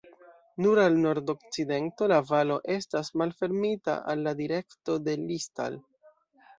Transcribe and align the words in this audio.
Nur 0.65 0.79
al 0.83 0.95
nordokcidento 1.03 2.09
la 2.13 2.19
valo 2.31 2.59
estas 2.79 3.13
malfermita 3.23 3.99
al 4.17 4.27
la 4.31 4.37
direkto 4.45 5.01
de 5.09 5.19
Liestal. 5.31 5.83